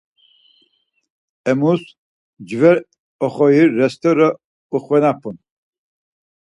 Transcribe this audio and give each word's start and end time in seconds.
Emus 1.53 1.81
mcve 2.41 2.71
oxori 3.27 3.61
restore 3.77 4.27
uxvenapun. 4.77 5.35